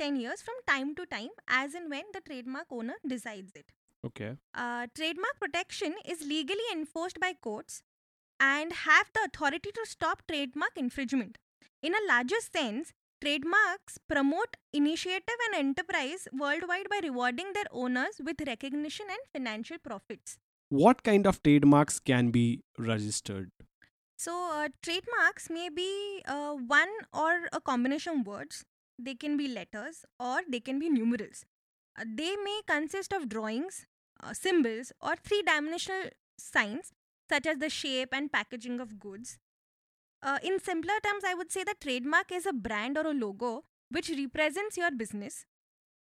10 0.01 0.17
years 0.17 0.43
from 0.43 0.57
time 0.67 0.93
to 0.97 1.07
time 1.07 1.29
as 1.47 1.73
and 1.73 1.89
when 1.89 2.03
the 2.13 2.21
trademark 2.21 2.67
owner 2.71 2.97
decides 3.07 3.53
it. 3.55 3.71
Okay. 4.05 4.37
Uh, 4.55 4.89
trademark 4.93 5.39
protection 5.41 5.95
is 6.05 6.27
legally 6.27 6.69
enforced 6.73 7.21
by 7.21 7.33
courts 7.33 7.83
and 8.41 8.73
have 8.73 9.09
the 9.15 9.21
authority 9.27 9.71
to 9.73 9.87
stop 9.87 10.23
trademark 10.27 10.73
infringement. 10.77 11.39
In 11.81 11.95
a 11.95 12.09
larger 12.09 12.41
sense, 12.41 12.93
trademarks 13.21 13.99
promote 14.09 14.57
initiative 14.73 15.39
and 15.47 15.55
enterprise 15.55 16.27
worldwide 16.33 16.89
by 16.91 16.99
rewarding 17.05 17.53
their 17.53 17.71
owners 17.71 18.21
with 18.25 18.47
recognition 18.49 19.07
and 19.09 19.21
financial 19.33 19.79
profits. 19.79 20.39
What 20.71 21.03
kind 21.03 21.27
of 21.27 21.43
trademarks 21.43 21.99
can 21.99 22.31
be 22.31 22.63
registered? 22.79 23.51
So, 24.17 24.51
uh, 24.53 24.69
trademarks 24.83 25.49
may 25.49 25.69
be 25.69 26.23
uh, 26.27 26.55
one 26.55 26.91
or 27.13 27.49
a 27.53 27.61
combination 27.61 28.21
of 28.21 28.27
words. 28.27 28.65
They 28.99 29.15
can 29.15 29.37
be 29.37 29.49
letters 29.49 30.05
or 30.19 30.41
they 30.49 30.61
can 30.61 30.79
be 30.79 30.89
numerals. 30.91 31.45
Uh, 31.99 32.05
they 32.17 32.37
may 32.37 32.61
consist 32.67 33.13
of 33.13 33.29
drawings, 33.29 33.87
uh, 34.23 34.35
symbols, 34.35 34.93
or 35.01 35.15
three 35.17 35.43
dimensional 35.43 36.11
signs 36.39 36.93
such 37.29 37.47
as 37.47 37.59
the 37.59 37.71
shape 37.71 38.09
and 38.13 38.33
packaging 38.33 38.81
of 38.81 38.99
goods. 38.99 39.39
Uh, 40.23 40.39
in 40.43 40.59
simpler 40.59 40.99
terms, 41.05 41.25
I 41.25 41.35
would 41.35 41.53
say 41.53 41.65
that 41.65 41.81
trademark 41.81 42.33
is 42.33 42.47
a 42.47 42.53
brand 42.53 42.99
or 42.99 43.07
a 43.07 43.15
logo 43.15 43.65
which 43.91 44.11
represents 44.11 44.77
your 44.77 44.91
business. 44.91 45.47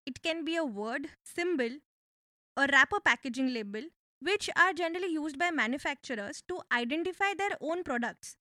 It 0.06 0.22
can 0.22 0.44
be 0.46 0.56
a 0.56 0.65
word, 0.65 1.10
symbol, 1.24 1.80
a 2.58 2.68
wrapper 2.72 3.00
packaging 3.00 3.53
label, 3.53 3.84
which 4.22 4.50
are 4.56 4.74
generally 4.74 5.12
used 5.12 5.38
by 5.40 5.51
manufacturers 5.51 6.44
to 6.48 6.62
identify 6.72 7.34
their 7.38 7.58
own 7.62 7.84
products. 7.84 8.36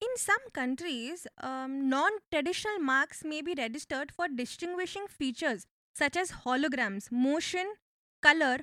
In 0.00 0.08
some 0.16 0.50
countries, 0.52 1.26
um, 1.42 1.88
non 1.88 2.12
traditional 2.30 2.78
marks 2.78 3.24
may 3.24 3.40
be 3.42 3.54
registered 3.56 4.12
for 4.12 4.28
distinguishing 4.28 5.06
features 5.08 5.66
such 5.94 6.16
as 6.16 6.32
holograms, 6.44 7.10
motion, 7.12 7.74
color, 8.22 8.58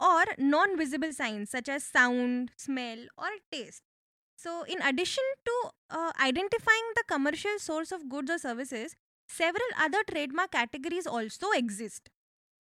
or 0.00 0.24
non 0.38 0.76
visible 0.76 1.12
signs 1.12 1.50
such 1.50 1.68
as 1.68 1.84
sound, 1.84 2.50
smell, 2.56 3.06
or 3.16 3.30
taste. 3.50 3.82
So, 4.36 4.64
in 4.64 4.82
addition 4.82 5.24
to 5.46 5.70
uh, 5.90 6.12
identifying 6.20 6.88
the 6.96 7.04
commercial 7.06 7.58
source 7.58 7.92
of 7.92 8.08
goods 8.08 8.30
or 8.30 8.38
services, 8.38 8.96
several 9.28 9.68
other 9.78 10.02
trademark 10.10 10.50
categories 10.52 11.06
also 11.06 11.52
exist. 11.52 12.10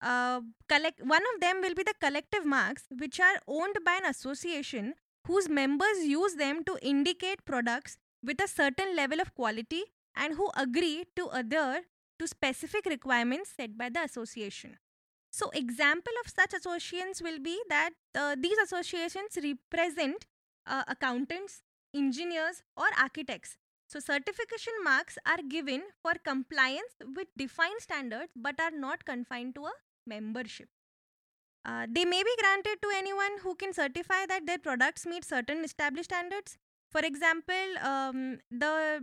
Uh, 0.01 0.41
collect 0.69 1.01
one 1.03 1.23
of 1.33 1.41
them 1.41 1.61
will 1.61 1.73
be 1.73 1.83
the 1.83 1.93
collective 1.99 2.45
marks, 2.45 2.83
which 2.99 3.19
are 3.19 3.39
owned 3.47 3.77
by 3.83 3.95
an 3.95 4.05
association 4.05 4.93
whose 5.25 5.49
members 5.49 6.03
use 6.03 6.35
them 6.35 6.63
to 6.63 6.77
indicate 6.81 7.43
products 7.45 7.97
with 8.23 8.41
a 8.41 8.47
certain 8.47 8.95
level 8.95 9.19
of 9.19 9.33
quality 9.33 9.83
and 10.15 10.35
who 10.35 10.49
agree 10.55 11.05
to 11.15 11.27
adhere 11.29 11.81
to 12.19 12.27
specific 12.27 12.85
requirements 12.85 13.53
set 13.55 13.77
by 13.77 13.89
the 13.89 14.01
association. 14.03 14.77
So, 15.31 15.49
example 15.51 16.13
of 16.23 16.31
such 16.31 16.53
associations 16.53 17.21
will 17.21 17.39
be 17.39 17.59
that 17.69 17.91
uh, 18.15 18.35
these 18.39 18.57
associations 18.57 19.37
represent 19.43 20.25
uh, 20.65 20.83
accountants, 20.87 21.61
engineers, 21.93 22.63
or 22.75 22.87
architects. 22.99 23.57
So, 23.87 23.99
certification 24.01 24.73
marks 24.83 25.17
are 25.25 25.41
given 25.49 25.83
for 26.01 26.13
compliance 26.23 26.93
with 27.15 27.29
defined 27.37 27.79
standards 27.79 28.33
but 28.35 28.59
are 28.59 28.71
not 28.71 29.05
confined 29.05 29.55
to 29.55 29.65
a 29.65 29.71
membership. 30.05 30.67
Uh, 31.63 31.87
they 31.89 32.03
may 32.03 32.21
be 32.21 32.35
granted 32.39 32.77
to 32.81 32.89
anyone 32.95 33.39
who 33.41 33.55
can 33.55 33.73
certify 33.73 34.25
that 34.25 34.45
their 34.45 34.57
products 34.57 35.05
meet 35.05 35.23
certain 35.23 35.63
established 35.63 36.09
standards. 36.09 36.57
For 36.91 37.01
example, 37.01 37.77
um, 37.81 38.39
the 38.51 39.01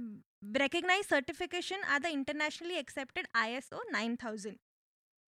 recognized 0.59 1.09
certification 1.09 1.79
are 1.91 2.01
the 2.01 2.11
internationally 2.11 2.79
accepted 2.79 3.27
ISO 3.35 3.79
9000. 3.91 4.59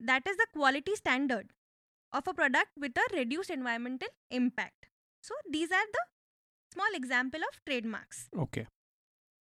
That 0.00 0.26
is 0.28 0.36
the 0.36 0.46
quality 0.52 0.94
standard 0.96 1.50
of 2.12 2.26
a 2.26 2.34
product 2.34 2.70
with 2.78 2.92
a 2.96 3.16
reduced 3.16 3.50
environmental 3.50 4.08
impact. 4.30 4.86
So, 5.22 5.34
these 5.50 5.70
are 5.70 5.86
the 5.92 6.04
small 6.72 6.94
example 6.94 7.40
of 7.40 7.64
trademarks. 7.64 8.28
Okay. 8.38 8.66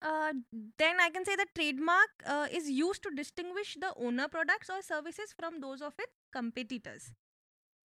Uh, 0.02 0.34
then 0.78 1.00
I 1.00 1.10
can 1.10 1.25
say 1.25 1.36
that 1.36 1.56
trademark 1.56 2.10
uh, 2.25 2.48
is 2.52 2.70
used 2.70 3.02
to 3.04 3.12
distinguish 3.16 3.75
the 3.80 3.94
owner 3.98 4.28
products 4.28 4.70
or 4.70 4.82
services 4.82 5.34
from 5.40 5.60
those 5.62 5.82
of 5.82 5.94
its 6.00 6.14
competitors. 6.32 7.12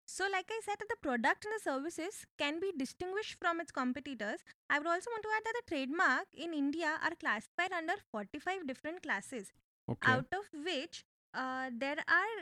So, 0.06 0.26
like 0.32 0.46
I 0.50 0.60
said, 0.64 0.76
that 0.78 0.88
the 0.88 0.96
product 1.02 1.44
and 1.44 1.54
the 1.54 1.62
services 1.62 2.24
can 2.38 2.60
be 2.60 2.72
distinguished 2.76 3.36
from 3.40 3.60
its 3.60 3.70
competitors. 3.70 4.40
I 4.70 4.78
would 4.78 4.86
also 4.88 5.10
want 5.10 5.22
to 5.22 5.28
add 5.36 5.42
that 5.44 5.54
the 5.62 5.74
trademark 5.76 6.26
in 6.34 6.54
India 6.54 6.98
are 7.02 7.14
classified 7.20 7.72
under 7.72 7.94
45 8.10 8.66
different 8.66 9.02
classes, 9.02 9.52
Okay. 9.88 10.22
out 10.22 10.26
of 10.32 10.46
which 10.64 11.04
uh, 11.34 11.70
there 11.76 11.98
are 12.08 12.36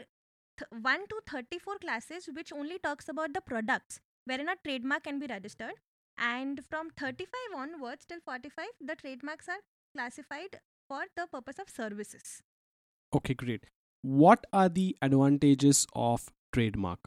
th- 0.59 0.83
1 0.83 1.07
to 1.09 1.21
34 1.29 1.79
classes 1.79 2.29
which 2.35 2.53
only 2.53 2.79
talks 2.79 3.09
about 3.09 3.35
the 3.35 3.41
products 3.41 4.01
wherein 4.25 4.49
a 4.49 4.57
trademark 4.65 5.05
can 5.05 5.19
be 5.19 5.27
registered 5.27 5.75
and 6.19 6.61
from 6.71 6.91
35 6.99 7.57
onwards 7.57 8.05
till 8.09 8.21
45 8.25 8.67
the 8.81 8.95
trademarks 8.97 9.49
are 9.49 9.61
classified 9.95 10.61
for 10.89 11.05
the 11.17 11.27
purpose 11.27 11.59
of 11.59 11.69
services 11.69 12.41
Okay, 13.15 13.35
great. 13.35 13.65
What 14.03 14.47
are 14.53 14.69
the 14.69 14.97
advantages 15.03 15.87
of 15.95 16.27
trademark? 16.53 17.01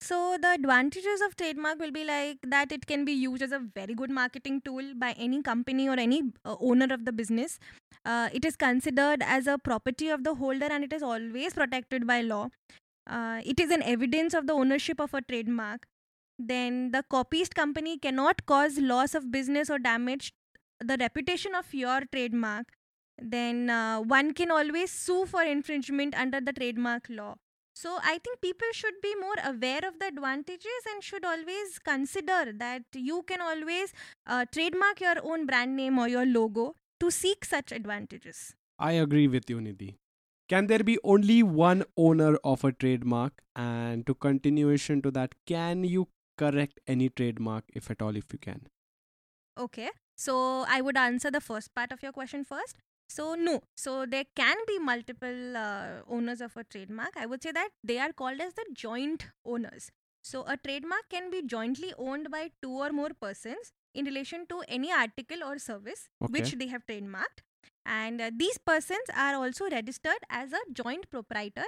so 0.00 0.36
the 0.40 0.52
advantages 0.52 1.22
of 1.26 1.34
trademark 1.36 1.78
will 1.80 1.90
be 1.90 2.04
like 2.04 2.38
that 2.46 2.70
it 2.70 2.86
can 2.86 3.04
be 3.04 3.12
used 3.12 3.42
as 3.42 3.50
a 3.50 3.58
very 3.74 3.94
good 3.94 4.10
marketing 4.10 4.60
tool 4.64 4.92
by 4.94 5.12
any 5.18 5.40
company 5.42 5.88
or 5.88 5.98
any 5.98 6.22
uh, 6.44 6.54
owner 6.60 6.86
of 6.92 7.06
the 7.06 7.12
business 7.12 7.58
uh, 8.04 8.28
it 8.32 8.44
is 8.44 8.56
considered 8.56 9.22
as 9.22 9.46
a 9.46 9.56
property 9.56 10.10
of 10.10 10.22
the 10.22 10.34
holder 10.34 10.66
and 10.70 10.84
it 10.84 10.92
is 10.92 11.02
always 11.02 11.54
protected 11.54 12.06
by 12.06 12.20
law 12.20 12.48
uh, 13.06 13.40
it 13.44 13.58
is 13.58 13.70
an 13.70 13.82
evidence 13.82 14.34
of 14.34 14.46
the 14.46 14.52
ownership 14.52 15.00
of 15.00 15.14
a 15.14 15.22
trademark 15.22 15.86
then 16.38 16.90
the 16.92 17.02
copyist 17.10 17.54
company 17.54 17.98
cannot 17.98 18.44
cause 18.46 18.78
loss 18.78 19.14
of 19.14 19.30
business 19.30 19.70
or 19.70 19.78
damage 19.78 20.32
the 20.80 20.96
reputation 21.00 21.54
of 21.54 21.72
your 21.72 22.00
trademark 22.12 22.66
then 23.18 23.70
uh, 23.70 23.98
one 24.00 24.32
can 24.34 24.50
always 24.50 24.90
sue 24.90 25.24
for 25.24 25.42
infringement 25.42 26.14
under 26.14 26.40
the 26.40 26.52
trademark 26.52 27.06
law 27.08 27.34
so 27.74 27.98
i 28.02 28.18
think 28.18 28.40
people 28.42 28.68
should 28.72 28.98
be 29.02 29.14
more 29.20 29.36
aware 29.44 29.84
of 29.88 29.98
the 29.98 30.06
advantages 30.06 30.90
and 30.92 31.02
should 31.02 31.24
always 31.24 31.78
consider 31.78 32.52
that 32.52 32.82
you 32.94 33.22
can 33.26 33.40
always 33.40 33.92
uh, 34.26 34.44
trademark 34.52 35.00
your 35.00 35.16
own 35.22 35.46
brand 35.46 35.74
name 35.74 35.98
or 35.98 36.08
your 36.08 36.26
logo 36.26 36.74
to 37.00 37.10
seek 37.10 37.44
such 37.44 37.72
advantages 37.72 38.54
I 38.78 38.92
agree 38.92 39.26
with 39.26 39.48
you, 39.48 39.58
Nidhi. 39.58 39.94
Can 40.48 40.66
there 40.66 40.84
be 40.84 40.98
only 41.02 41.42
one 41.42 41.84
owner 41.96 42.36
of 42.44 42.62
a 42.62 42.72
trademark? 42.72 43.42
And 43.56 44.06
to 44.06 44.14
continuation 44.14 45.00
to 45.02 45.10
that, 45.12 45.34
can 45.46 45.82
you 45.82 46.08
correct 46.36 46.80
any 46.86 47.08
trademark 47.08 47.64
if 47.74 47.90
at 47.90 48.02
all, 48.02 48.16
if 48.16 48.32
you 48.32 48.38
can? 48.38 48.68
Okay. 49.58 49.90
So 50.16 50.64
I 50.68 50.80
would 50.80 50.96
answer 50.96 51.30
the 51.30 51.40
first 51.40 51.74
part 51.74 51.92
of 51.92 52.02
your 52.02 52.12
question 52.12 52.44
first. 52.44 52.76
So, 53.08 53.34
no. 53.34 53.60
So, 53.76 54.04
there 54.04 54.24
can 54.34 54.56
be 54.66 54.80
multiple 54.80 55.56
uh, 55.56 56.00
owners 56.08 56.40
of 56.40 56.56
a 56.56 56.64
trademark. 56.64 57.10
I 57.16 57.24
would 57.26 57.40
say 57.40 57.52
that 57.52 57.68
they 57.84 57.98
are 58.00 58.12
called 58.12 58.40
as 58.40 58.54
the 58.54 58.64
joint 58.74 59.26
owners. 59.44 59.90
So, 60.24 60.42
a 60.48 60.56
trademark 60.56 61.08
can 61.08 61.30
be 61.30 61.40
jointly 61.42 61.94
owned 61.98 62.32
by 62.32 62.50
two 62.60 62.72
or 62.72 62.90
more 62.90 63.10
persons 63.20 63.72
in 63.94 64.06
relation 64.06 64.44
to 64.48 64.64
any 64.66 64.90
article 64.92 65.44
or 65.44 65.58
service 65.58 66.08
Okay. 66.20 66.32
which 66.32 66.52
they 66.58 66.66
have 66.66 66.84
trademarked. 66.84 67.44
And 67.84 68.20
uh, 68.20 68.32
these 68.36 68.58
persons 68.58 69.08
are 69.16 69.36
also 69.36 69.70
registered 69.70 70.18
as 70.28 70.52
a 70.52 70.58
joint 70.72 71.08
proprietor. 71.08 71.66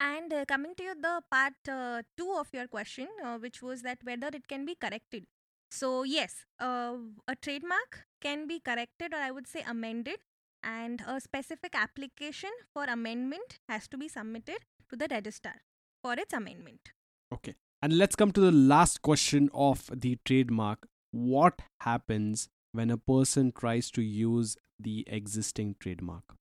And 0.00 0.32
uh, 0.32 0.44
coming 0.46 0.74
to 0.76 0.94
the 1.00 1.22
part 1.30 1.54
uh, 1.68 2.02
two 2.16 2.34
of 2.38 2.48
your 2.52 2.68
question, 2.68 3.08
uh, 3.24 3.38
which 3.38 3.62
was 3.62 3.82
that 3.82 3.98
whether 4.04 4.28
it 4.28 4.46
can 4.46 4.64
be 4.64 4.76
corrected. 4.76 5.24
So, 5.70 6.02
yes, 6.04 6.44
uh, 6.60 6.94
a 7.26 7.34
trademark 7.36 8.06
can 8.20 8.46
be 8.46 8.60
corrected 8.60 9.12
or 9.12 9.18
I 9.18 9.30
would 9.30 9.46
say 9.46 9.64
amended, 9.66 10.18
and 10.62 11.02
a 11.06 11.20
specific 11.20 11.74
application 11.74 12.50
for 12.72 12.84
amendment 12.84 13.58
has 13.68 13.88
to 13.88 13.98
be 13.98 14.08
submitted 14.08 14.58
to 14.90 14.96
the 14.96 15.08
registrar 15.10 15.56
for 16.02 16.14
its 16.14 16.32
amendment. 16.32 16.90
Okay. 17.32 17.54
And 17.82 17.98
let's 17.98 18.16
come 18.16 18.32
to 18.32 18.40
the 18.40 18.52
last 18.52 19.02
question 19.02 19.50
of 19.52 19.90
the 19.94 20.18
trademark. 20.24 20.88
What 21.10 21.60
happens 21.80 22.48
when 22.72 22.90
a 22.90 22.96
person 22.96 23.52
tries 23.52 23.90
to 23.92 24.02
use 24.02 24.56
the 24.80 25.04
existing 25.08 25.76
trademark? 25.78 26.37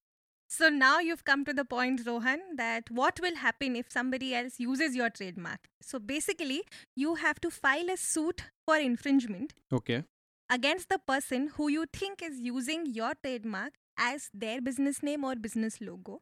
So 0.57 0.69
now 0.69 0.99
you've 0.99 1.23
come 1.23 1.45
to 1.45 1.53
the 1.53 1.63
point, 1.63 2.01
Rohan, 2.03 2.39
that 2.55 2.89
what 2.89 3.19
will 3.21 3.35
happen 3.35 3.75
if 3.75 3.91
somebody 3.91 4.33
else 4.33 4.59
uses 4.59 4.95
your 4.95 5.09
trademark? 5.11 5.67
So 5.83 5.99
basically, 5.99 6.63
you 6.95 7.13
have 7.15 7.39
to 7.41 7.51
file 7.51 7.91
a 7.91 7.97
suit 7.97 8.41
for 8.65 8.77
infringement 8.77 9.53
Okay. 9.71 10.03
against 10.49 10.89
the 10.89 10.97
person 10.97 11.51
who 11.57 11.67
you 11.67 11.85
think 11.93 12.23
is 12.23 12.39
using 12.39 12.87
your 12.87 13.13
trademark 13.23 13.73
as 13.97 14.31
their 14.33 14.59
business 14.59 15.03
name 15.03 15.23
or 15.23 15.35
business 15.35 15.79
logo. 15.79 16.21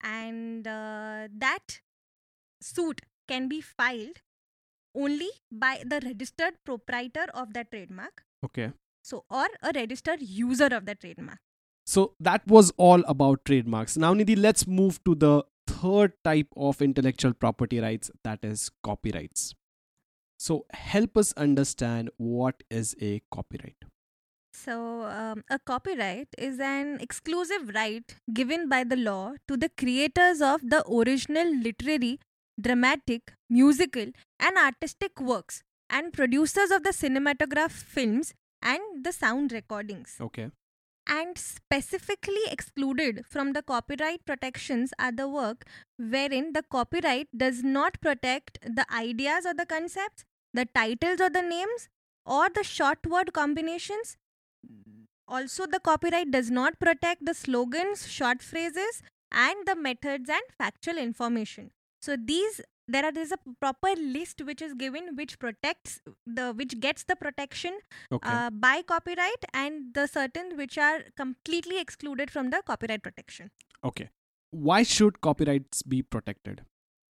And 0.00 0.68
uh, 0.68 1.26
that 1.36 1.80
suit 2.60 3.00
can 3.26 3.48
be 3.48 3.60
filed 3.60 4.20
only 4.94 5.30
by 5.50 5.82
the 5.84 6.00
registered 6.04 6.54
proprietor 6.64 7.26
of 7.34 7.54
that 7.54 7.72
trademark. 7.72 8.22
Okay. 8.44 8.70
So, 9.02 9.24
or 9.28 9.48
a 9.62 9.72
registered 9.74 10.22
user 10.22 10.66
of 10.66 10.86
the 10.86 10.94
trademark. 10.94 11.40
So 11.84 12.14
that 12.20 12.46
was 12.46 12.72
all 12.76 13.02
about 13.06 13.44
trademarks. 13.44 13.96
Now, 13.96 14.14
Nidhi, 14.14 14.36
let's 14.38 14.66
move 14.66 15.02
to 15.04 15.14
the 15.14 15.44
third 15.66 16.12
type 16.24 16.48
of 16.56 16.80
intellectual 16.80 17.34
property 17.34 17.80
rights 17.80 18.10
that 18.22 18.44
is 18.44 18.70
copyrights. 18.82 19.54
So, 20.38 20.66
help 20.72 21.16
us 21.16 21.32
understand 21.34 22.10
what 22.16 22.62
is 22.70 22.94
a 23.00 23.22
copyright. 23.30 23.76
So, 24.52 25.02
um, 25.04 25.44
a 25.50 25.58
copyright 25.58 26.28
is 26.38 26.60
an 26.60 26.98
exclusive 27.00 27.70
right 27.74 28.14
given 28.32 28.68
by 28.68 28.84
the 28.84 28.96
law 28.96 29.34
to 29.48 29.56
the 29.56 29.68
creators 29.68 30.40
of 30.40 30.60
the 30.68 30.84
original 30.88 31.54
literary, 31.54 32.20
dramatic, 32.60 33.32
musical, 33.50 34.06
and 34.38 34.56
artistic 34.56 35.20
works 35.20 35.62
and 35.90 36.12
producers 36.12 36.70
of 36.70 36.82
the 36.82 36.90
cinematograph 36.90 37.70
films 37.70 38.34
and 38.62 38.80
the 39.04 39.12
sound 39.12 39.52
recordings. 39.52 40.16
Okay. 40.20 40.50
And 41.06 41.36
specifically 41.36 42.44
excluded 42.50 43.24
from 43.26 43.52
the 43.52 43.62
copyright 43.62 44.24
protections 44.24 44.92
are 44.98 45.12
the 45.12 45.28
work 45.28 45.66
wherein 45.98 46.54
the 46.54 46.62
copyright 46.62 47.28
does 47.36 47.62
not 47.62 48.00
protect 48.00 48.58
the 48.62 48.86
ideas 48.92 49.44
or 49.44 49.52
the 49.52 49.66
concepts, 49.66 50.24
the 50.54 50.64
titles 50.64 51.20
or 51.20 51.28
the 51.28 51.42
names, 51.42 51.88
or 52.24 52.48
the 52.48 52.64
short 52.64 53.06
word 53.06 53.34
combinations. 53.34 54.16
Also, 55.28 55.66
the 55.66 55.80
copyright 55.80 56.30
does 56.30 56.50
not 56.50 56.78
protect 56.78 57.24
the 57.24 57.34
slogans, 57.34 58.08
short 58.08 58.42
phrases, 58.42 59.02
and 59.30 59.66
the 59.66 59.76
methods 59.76 60.30
and 60.30 60.42
factual 60.56 60.96
information. 60.96 61.70
So 62.00 62.16
these 62.16 62.60
there 62.88 63.04
are 63.04 63.12
there's 63.12 63.32
a 63.32 63.38
proper 63.60 63.90
list 63.96 64.42
which 64.42 64.60
is 64.62 64.74
given 64.74 65.14
which 65.16 65.38
protects 65.38 66.00
the 66.26 66.52
which 66.52 66.78
gets 66.80 67.04
the 67.04 67.16
protection 67.16 67.78
Okay. 68.12 68.28
uh, 68.30 68.50
by 68.50 68.82
copyright 68.82 69.44
and 69.54 69.94
the 69.94 70.06
certain 70.06 70.56
which 70.56 70.76
are 70.78 70.98
completely 71.16 71.78
excluded 71.80 72.30
from 72.30 72.50
the 72.50 72.62
copyright 72.66 73.02
protection. 73.02 73.50
okay. 73.84 74.10
Why 74.66 74.82
should 74.84 75.20
copyrights 75.20 75.82
be 75.82 76.00
protected? 76.02 76.60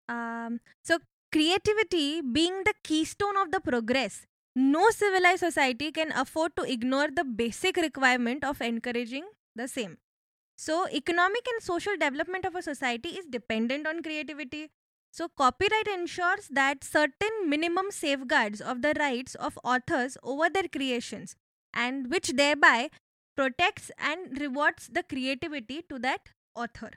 Um, 0.07 0.59
so, 0.83 0.99
creativity 1.31 2.21
being 2.21 2.63
the 2.63 2.73
keystone 2.83 3.35
of 3.41 3.51
the 3.51 3.59
progress, 3.59 4.25
no 4.55 4.89
civilized 4.91 5.39
society 5.41 5.91
can 5.91 6.13
afford 6.13 6.55
to 6.55 6.63
ignore 6.63 7.09
the 7.09 7.25
basic 7.25 7.75
requirement 7.77 8.45
of 8.45 8.61
encouraging 8.61 9.25
the 9.55 9.67
same. 9.67 9.97
So, 10.57 10.87
economic 11.01 11.45
and 11.53 11.61
social 11.61 11.97
development 11.99 12.45
of 12.45 12.55
a 12.55 12.61
society 12.61 13.09
is 13.09 13.25
dependent 13.25 13.87
on 13.87 14.01
creativity. 14.03 14.69
So, 15.13 15.29
copyright 15.29 15.87
ensures 15.87 16.47
that 16.49 16.83
certain 16.83 17.47
minimum 17.47 17.91
safeguards 17.91 18.59
of 18.59 18.81
the 18.81 18.95
rights 18.97 19.35
of 19.35 19.59
authors 19.63 20.17
over 20.23 20.49
their 20.49 20.67
creations, 20.67 21.35
and 21.71 22.09
which 22.09 22.29
thereby 22.29 22.89
protects 23.37 23.91
and 23.99 24.39
rewards 24.41 24.87
the 24.91 25.03
creativity 25.03 25.83
to 25.87 25.99
that 25.99 26.29
author. 26.55 26.89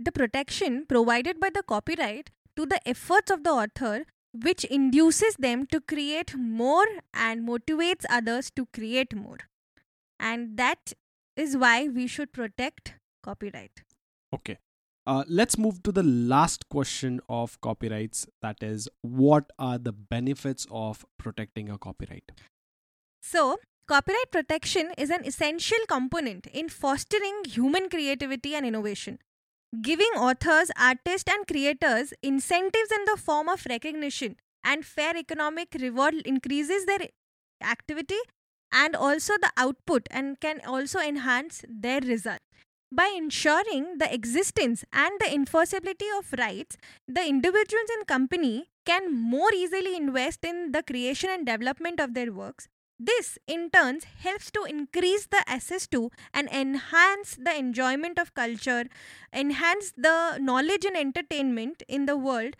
The 0.00 0.10
protection 0.10 0.84
provided 0.88 1.38
by 1.38 1.50
the 1.50 1.62
copyright 1.62 2.30
to 2.56 2.66
the 2.66 2.80
efforts 2.88 3.30
of 3.30 3.44
the 3.44 3.50
author, 3.50 4.04
which 4.32 4.64
induces 4.64 5.36
them 5.36 5.64
to 5.66 5.80
create 5.80 6.34
more 6.34 6.86
and 7.14 7.46
motivates 7.46 8.04
others 8.10 8.50
to 8.56 8.66
create 8.74 9.14
more. 9.14 9.38
And 10.18 10.56
that 10.56 10.92
is 11.36 11.56
why 11.56 11.86
we 11.86 12.08
should 12.08 12.32
protect 12.32 12.94
copyright. 13.22 13.84
Okay. 14.34 14.58
Uh, 15.08 15.24
let's 15.26 15.56
move 15.56 15.82
to 15.82 15.90
the 15.90 16.02
last 16.02 16.68
question 16.68 17.18
of 17.30 17.58
copyrights 17.62 18.26
that 18.42 18.62
is, 18.62 18.90
what 19.00 19.50
are 19.58 19.78
the 19.78 19.90
benefits 19.90 20.66
of 20.70 21.02
protecting 21.18 21.70
a 21.70 21.78
copyright? 21.78 22.30
So, 23.22 23.56
copyright 23.86 24.30
protection 24.30 24.92
is 24.98 25.08
an 25.08 25.24
essential 25.24 25.78
component 25.88 26.46
in 26.48 26.68
fostering 26.68 27.44
human 27.46 27.88
creativity 27.88 28.54
and 28.54 28.66
innovation. 28.66 29.18
Giving 29.80 30.12
authors, 30.14 30.70
artists, 30.78 31.32
and 31.32 31.46
creators 31.46 32.12
incentives 32.22 32.92
in 32.92 33.06
the 33.06 33.16
form 33.16 33.48
of 33.48 33.64
recognition 33.66 34.36
and 34.62 34.84
fair 34.84 35.16
economic 35.16 35.74
reward 35.80 36.16
increases 36.26 36.84
their 36.84 37.08
activity 37.62 38.18
and 38.70 38.94
also 38.94 39.38
the 39.40 39.52
output 39.56 40.06
and 40.10 40.38
can 40.38 40.60
also 40.66 40.98
enhance 41.00 41.64
their 41.66 42.02
result. 42.02 42.40
By 42.90 43.12
ensuring 43.14 43.98
the 43.98 44.12
existence 44.12 44.84
and 44.92 45.12
the 45.20 45.26
enforceability 45.26 46.08
of 46.18 46.32
rights, 46.38 46.78
the 47.06 47.26
individuals 47.26 47.90
and 47.96 48.06
company 48.06 48.70
can 48.86 49.14
more 49.14 49.52
easily 49.52 49.94
invest 49.94 50.42
in 50.44 50.72
the 50.72 50.82
creation 50.82 51.28
and 51.28 51.44
development 51.44 52.00
of 52.00 52.14
their 52.14 52.32
works. 52.32 52.68
This, 52.98 53.38
in 53.46 53.70
turn, 53.70 54.00
helps 54.18 54.50
to 54.52 54.64
increase 54.64 55.26
the 55.26 55.44
access 55.46 55.86
to 55.88 56.10
and 56.32 56.48
enhance 56.48 57.36
the 57.36 57.54
enjoyment 57.56 58.18
of 58.18 58.34
culture, 58.34 58.86
enhance 59.32 59.92
the 59.96 60.38
knowledge 60.38 60.84
and 60.84 60.96
entertainment 60.96 61.82
in 61.86 62.06
the 62.06 62.16
world, 62.16 62.56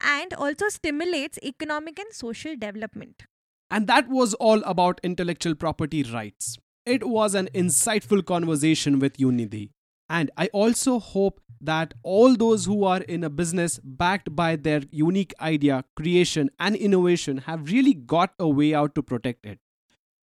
and 0.00 0.34
also 0.34 0.68
stimulates 0.68 1.38
economic 1.42 1.98
and 1.98 2.12
social 2.12 2.54
development. 2.54 3.24
And 3.70 3.86
that 3.86 4.08
was 4.08 4.34
all 4.34 4.62
about 4.64 5.00
intellectual 5.02 5.54
property 5.54 6.02
rights. 6.02 6.58
It 6.86 7.08
was 7.08 7.34
an 7.34 7.48
insightful 7.54 8.24
conversation 8.24 8.98
with 8.98 9.18
you, 9.18 9.28
Nidhi. 9.30 9.70
And 10.08 10.30
I 10.36 10.48
also 10.48 10.98
hope 10.98 11.40
that 11.60 11.94
all 12.02 12.36
those 12.36 12.66
who 12.66 12.84
are 12.84 13.00
in 13.00 13.24
a 13.24 13.30
business 13.30 13.80
backed 13.82 14.36
by 14.36 14.56
their 14.56 14.82
unique 14.90 15.32
idea, 15.40 15.84
creation, 15.96 16.50
and 16.60 16.76
innovation 16.76 17.38
have 17.38 17.70
really 17.70 17.94
got 17.94 18.34
a 18.38 18.46
way 18.46 18.74
out 18.74 18.94
to 18.96 19.02
protect 19.02 19.46
it. 19.46 19.60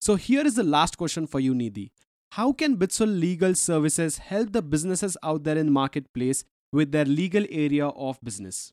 So, 0.03 0.17
here 0.17 0.47
is 0.47 0.55
the 0.55 0.63
last 0.63 0.99
question 0.99 1.27
for 1.27 1.41
you, 1.41 1.55
Nidhi. 1.55 1.91
How 2.33 2.53
can 2.53 2.77
Bizsol 2.77 3.19
Legal 3.19 3.55
Services 3.55 4.19
help 4.19 4.53
the 4.53 4.63
businesses 4.63 5.17
out 5.23 5.45
there 5.45 5.57
in 5.57 5.73
marketplace 5.73 6.45
with 6.73 6.93
their 6.93 7.07
legal 7.07 7.45
area 7.51 7.87
of 7.89 8.21
business? 8.23 8.73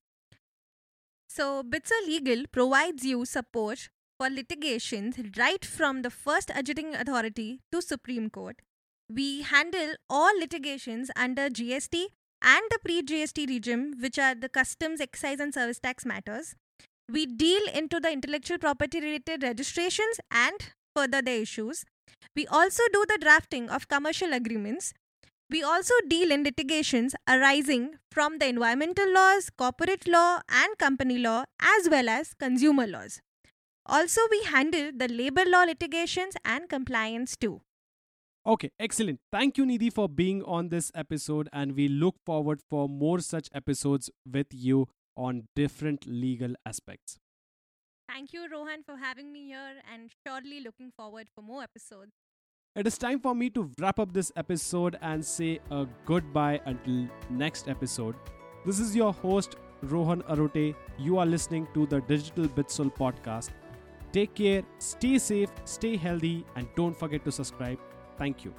So, 1.28 1.63
Bizsol 1.63 2.06
Legal 2.06 2.45
provides 2.52 3.06
you 3.06 3.26
support 3.26 3.89
for 4.20 4.30
litigations 4.30 5.18
right 5.38 5.64
from 5.64 6.02
the 6.02 6.10
first 6.10 6.52
adjudicating 6.56 6.96
authority 6.96 7.62
to 7.72 7.82
Supreme 7.82 8.30
Court. 8.30 8.62
We 9.10 9.42
handle 9.44 9.96
all 10.10 10.38
litigations 10.38 11.10
under 11.16 11.50
GST 11.50 12.08
and 12.42 12.62
the 12.70 12.80
pre 12.84 13.02
GST 13.02 13.48
regime, 13.48 13.94
which 14.00 14.20
are 14.20 14.36
the 14.36 14.50
customs, 14.50 15.00
excise, 15.00 15.40
and 15.40 15.54
service 15.54 15.80
tax 15.80 16.06
matters. 16.06 16.56
We 17.10 17.26
deal 17.26 17.62
into 17.74 18.00
the 18.00 18.12
intellectual 18.12 18.58
property 18.58 19.00
related 19.00 19.44
registrations 19.44 20.20
and 20.30 20.74
further 20.96 21.22
their 21.22 21.42
issues. 21.42 21.86
We 22.36 22.48
also 22.48 22.84
do 22.92 23.06
the 23.08 23.18
drafting 23.20 23.70
of 23.70 23.88
commercial 23.88 24.34
agreements. 24.34 24.94
We 25.50 25.64
also 25.64 25.94
deal 26.08 26.32
in 26.32 26.44
litigations 26.44 27.16
arising 27.28 27.96
from 28.12 28.40
the 28.40 28.48
environmental 28.48 29.12
laws, 29.14 29.50
corporate 29.58 30.06
law, 30.06 30.42
and 30.50 30.78
company 30.78 31.18
law, 31.18 31.46
as 31.62 31.88
well 31.90 32.10
as 32.10 32.34
consumer 32.34 32.86
laws. 32.86 33.22
Also, 33.88 34.21
we 34.30 34.43
handle 34.43 34.91
the 34.95 35.08
labor 35.08 35.43
law 35.45 35.63
litigations 35.63 36.36
and 36.43 36.67
compliance 36.69 37.36
too. 37.36 37.62
Okay, 38.45 38.71
excellent. 38.80 39.19
Thank 39.32 39.58
you, 39.58 39.65
Nidhi, 39.65 39.91
for 39.91 40.08
being 40.08 40.41
on 40.43 40.69
this 40.69 40.91
episode, 40.95 41.50
and 41.52 41.76
we 41.76 41.88
look 41.88 42.15
forward 42.26 42.62
for 42.69 42.88
more 42.88 43.19
such 43.19 43.50
episodes 43.54 44.10
with 44.32 44.47
you 44.52 44.88
on 45.15 45.47
different 45.56 46.06
legal 46.08 46.54
aspects. 46.65 47.17
Thank 48.10 48.32
you, 48.32 48.47
Rohan, 48.50 48.84
for 48.84 48.95
having 48.97 49.34
me 49.34 49.47
here, 49.47 49.82
and 49.93 50.12
surely 50.26 50.62
looking 50.62 50.91
forward 50.95 51.28
for 51.36 51.41
more 51.41 51.62
episodes. 51.63 52.12
It 52.76 52.88
is 52.88 52.97
time 52.97 53.19
for 53.19 53.36
me 53.36 53.50
to 53.50 53.69
wrap 53.80 54.00
up 54.00 54.13
this 54.13 54.32
episode 54.38 54.97
and 55.02 55.26
say 55.26 55.60
a 55.71 55.86
goodbye 56.06 56.62
until 56.65 57.08
next 57.30 57.67
episode. 57.67 58.15
This 58.65 58.80
is 58.80 58.95
your 58.95 59.12
host, 59.12 59.56
Rohan 59.82 60.21
Arote. 60.23 60.76
You 60.97 61.17
are 61.17 61.26
listening 61.26 61.67
to 61.73 61.86
the 61.86 62.02
Digital 62.02 62.47
Bizsol 62.47 62.95
podcast. 62.95 63.50
Take 64.18 64.34
care, 64.34 64.64
stay 64.80 65.20
safe, 65.20 65.52
stay 65.66 65.96
healthy, 65.96 66.44
and 66.56 66.68
don't 66.76 66.98
forget 66.98 67.24
to 67.26 67.32
subscribe. 67.32 67.78
Thank 68.18 68.44
you. 68.44 68.52